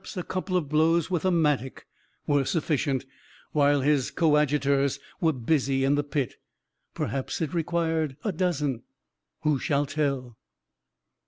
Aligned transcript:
Perhaps 0.01 0.17
a 0.17 0.23
couple 0.23 0.57
of 0.57 0.67
blows 0.67 1.11
with 1.11 1.25
a 1.25 1.29
mattock 1.29 1.85
were 2.25 2.43
sufficient, 2.43 3.05
while 3.51 3.81
his 3.81 4.09
coadjutors 4.09 4.99
were 5.19 5.31
busy 5.31 5.83
in 5.83 5.93
the 5.93 6.03
pit; 6.03 6.37
perhaps 6.95 7.39
it 7.39 7.53
required 7.53 8.17
a 8.23 8.31
dozen 8.31 8.81
who 9.41 9.59
shall 9.59 9.85
tell?" 9.85 10.39